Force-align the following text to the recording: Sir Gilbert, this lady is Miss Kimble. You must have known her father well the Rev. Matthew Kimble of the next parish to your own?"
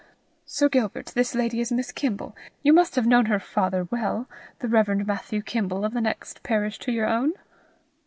Sir 0.47 0.67
Gilbert, 0.67 1.11
this 1.13 1.35
lady 1.35 1.59
is 1.59 1.71
Miss 1.71 1.91
Kimble. 1.91 2.35
You 2.63 2.73
must 2.73 2.95
have 2.95 3.05
known 3.05 3.27
her 3.27 3.39
father 3.39 3.87
well 3.91 4.27
the 4.57 4.67
Rev. 4.67 5.05
Matthew 5.05 5.43
Kimble 5.43 5.85
of 5.85 5.93
the 5.93 6.01
next 6.01 6.41
parish 6.41 6.79
to 6.79 6.91
your 6.91 7.05
own?" 7.05 7.33